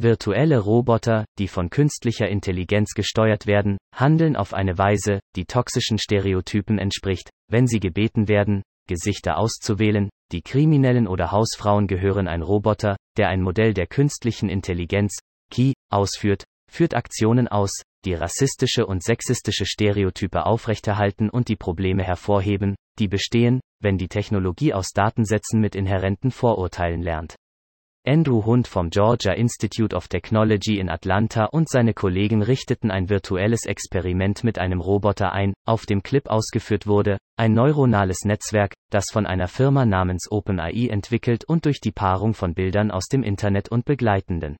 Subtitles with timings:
[0.00, 6.78] Virtuelle Roboter, die von künstlicher Intelligenz gesteuert werden, handeln auf eine Weise, die toxischen Stereotypen
[6.78, 13.28] entspricht, wenn sie gebeten werden, Gesichter auszuwählen, die Kriminellen oder Hausfrauen gehören ein Roboter, der
[13.28, 15.18] ein Modell der künstlichen Intelligenz,
[15.50, 22.76] KI, ausführt, führt Aktionen aus, die rassistische und sexistische Stereotype aufrechterhalten und die Probleme hervorheben,
[22.98, 27.34] die bestehen, wenn die Technologie aus Datensätzen mit inhärenten Vorurteilen lernt.
[28.08, 33.66] Andrew Hunt vom Georgia Institute of Technology in Atlanta und seine Kollegen richteten ein virtuelles
[33.66, 39.26] Experiment mit einem Roboter ein, auf dem Clip ausgeführt wurde, ein neuronales Netzwerk, das von
[39.26, 43.84] einer Firma namens OpenAI entwickelt und durch die Paarung von Bildern aus dem Internet und
[43.84, 44.56] begleitenden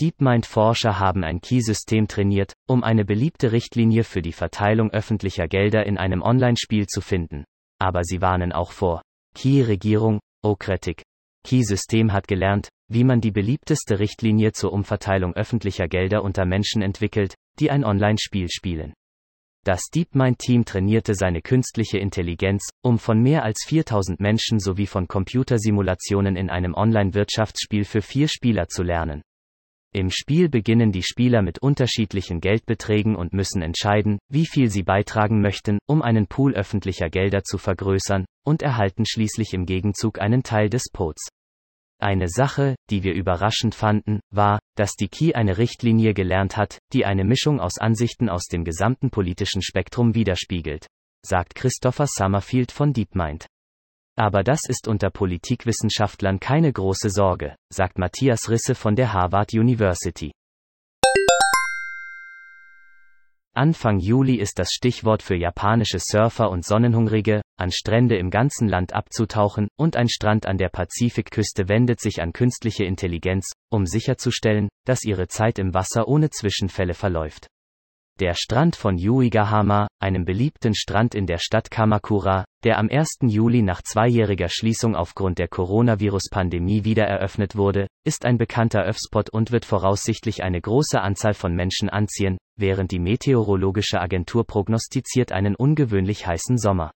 [0.00, 5.98] DeepMind-Forscher haben ein Key-System trainiert, um eine beliebte Richtlinie für die Verteilung öffentlicher Gelder in
[5.98, 7.44] einem Online-Spiel zu finden.
[7.78, 9.02] Aber sie warnen auch vor
[9.36, 11.02] Key-Regierung, O-Kritik.
[11.44, 17.34] Key-System hat gelernt, wie man die beliebteste Richtlinie zur Umverteilung öffentlicher Gelder unter Menschen entwickelt,
[17.60, 18.94] die ein Online-Spiel spielen.
[19.62, 26.34] Das DeepMind-Team trainierte seine künstliche Intelligenz, um von mehr als 4000 Menschen sowie von Computersimulationen
[26.34, 29.20] in einem Online-Wirtschaftsspiel für vier Spieler zu lernen.
[29.94, 35.40] Im Spiel beginnen die Spieler mit unterschiedlichen Geldbeträgen und müssen entscheiden, wie viel sie beitragen
[35.40, 40.68] möchten, um einen Pool öffentlicher Gelder zu vergrößern, und erhalten schließlich im Gegenzug einen Teil
[40.68, 41.28] des Pots.
[41.98, 47.06] Eine Sache, die wir überraschend fanden, war, dass die Key eine Richtlinie gelernt hat, die
[47.06, 50.86] eine Mischung aus Ansichten aus dem gesamten politischen Spektrum widerspiegelt,
[51.24, 53.46] sagt Christopher Summerfield von DeepMind.
[54.18, 60.32] Aber das ist unter Politikwissenschaftlern keine große Sorge, sagt Matthias Risse von der Harvard University.
[63.54, 68.92] Anfang Juli ist das Stichwort für japanische Surfer und Sonnenhungrige, an Strände im ganzen Land
[68.92, 75.04] abzutauchen, und ein Strand an der Pazifikküste wendet sich an künstliche Intelligenz, um sicherzustellen, dass
[75.04, 77.48] ihre Zeit im Wasser ohne Zwischenfälle verläuft.
[78.18, 83.18] Der Strand von Yuigahama, einem beliebten Strand in der Stadt Kamakura, der am 1.
[83.20, 89.52] Juli nach zweijähriger Schließung aufgrund der Coronavirus-Pandemie wieder eröffnet wurde, ist ein bekannter Öffspot und
[89.52, 96.26] wird voraussichtlich eine große Anzahl von Menschen anziehen, während die meteorologische Agentur prognostiziert einen ungewöhnlich
[96.26, 96.92] heißen Sommer.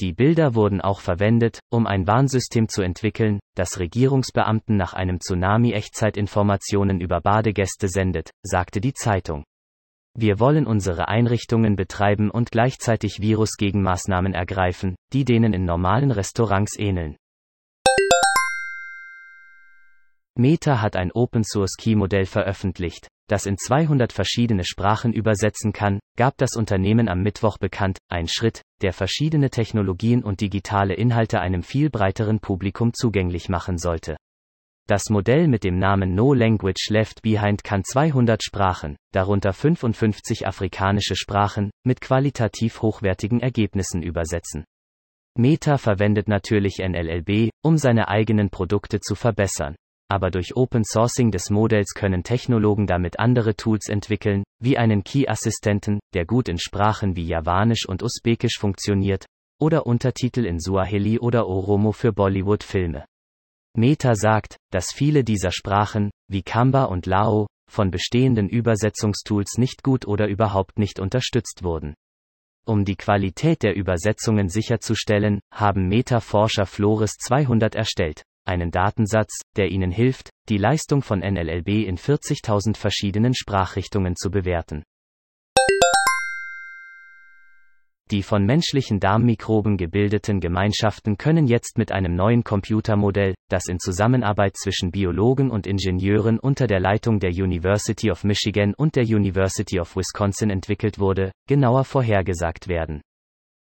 [0.00, 5.74] Die Bilder wurden auch verwendet, um ein Warnsystem zu entwickeln, das Regierungsbeamten nach einem Tsunami
[5.74, 9.44] Echtzeitinformationen über Badegäste sendet, sagte die Zeitung.
[10.16, 17.16] Wir wollen unsere Einrichtungen betreiben und gleichzeitig Virusgegenmaßnahmen ergreifen, die denen in normalen Restaurants ähneln.
[20.36, 27.08] Meta hat ein Open-Source-Key-Modell veröffentlicht, das in 200 verschiedene Sprachen übersetzen kann, gab das Unternehmen
[27.08, 32.92] am Mittwoch bekannt, ein Schritt, der verschiedene Technologien und digitale Inhalte einem viel breiteren Publikum
[32.92, 34.16] zugänglich machen sollte.
[34.90, 41.14] Das Modell mit dem Namen No Language Left Behind kann 200 Sprachen, darunter 55 afrikanische
[41.14, 44.64] Sprachen, mit qualitativ hochwertigen Ergebnissen übersetzen.
[45.38, 49.76] Meta verwendet natürlich NLLB, um seine eigenen Produkte zu verbessern.
[50.10, 56.00] Aber durch Open Sourcing des Modells können Technologen damit andere Tools entwickeln, wie einen Key-Assistenten,
[56.14, 59.24] der gut in Sprachen wie Javanisch und Usbekisch funktioniert,
[59.60, 63.04] oder Untertitel in Suaheli oder Oromo für Bollywood-Filme.
[63.76, 70.06] Meta sagt, dass viele dieser Sprachen, wie Kamba und Lao, von bestehenden Übersetzungstools nicht gut
[70.06, 71.94] oder überhaupt nicht unterstützt wurden.
[72.66, 79.90] Um die Qualität der Übersetzungen sicherzustellen, haben Meta-Forscher Flores 200 erstellt, einen Datensatz, der ihnen
[79.90, 84.82] hilft, die Leistung von NLLB in 40.000 verschiedenen Sprachrichtungen zu bewerten.
[88.10, 94.56] Die von menschlichen Darmmikroben gebildeten Gemeinschaften können jetzt mit einem neuen Computermodell, das in Zusammenarbeit
[94.56, 99.94] zwischen Biologen und Ingenieuren unter der Leitung der University of Michigan und der University of
[99.96, 103.00] Wisconsin entwickelt wurde, genauer vorhergesagt werden.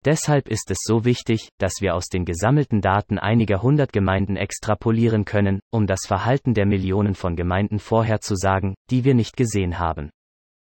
[0.05, 5.25] Deshalb ist es so wichtig, dass wir aus den gesammelten Daten einiger hundert Gemeinden extrapolieren
[5.25, 10.09] können, um das Verhalten der Millionen von Gemeinden vorherzusagen, die wir nicht gesehen haben.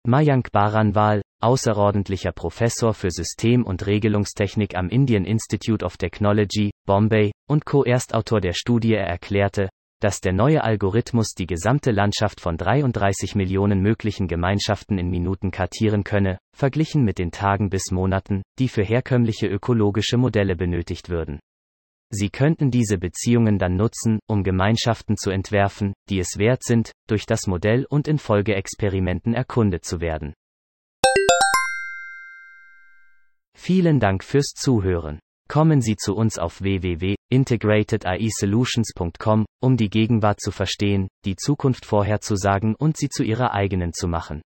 [0.07, 7.65] Mayank Baranwal, außerordentlicher Professor für System- und Regelungstechnik am Indian Institute of Technology, Bombay, und
[7.65, 9.71] Co-Erstautor der Studie erklärte,
[10.03, 16.05] dass der neue Algorithmus die gesamte Landschaft von 33 Millionen möglichen Gemeinschaften in Minuten kartieren
[16.05, 21.41] könne, verglichen mit den Tagen bis Monaten, die für herkömmliche ökologische Modelle benötigt würden.
[22.17, 27.27] Sie könnten diese Beziehungen dann nutzen, um Gemeinschaften zu entwerfen, die es wert sind, durch
[27.27, 30.33] das Modell und in Folgeexperimenten erkundet zu werden.
[33.57, 35.19] Vielen Dank fürs Zuhören.
[35.49, 42.97] Kommen Sie zu uns auf www.integratedAIsolutions.com, um die Gegenwart zu verstehen, die Zukunft vorherzusagen und
[42.97, 44.41] sie zu Ihrer eigenen zu machen.